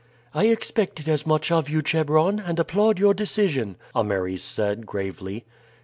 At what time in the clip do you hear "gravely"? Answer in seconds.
4.87-5.45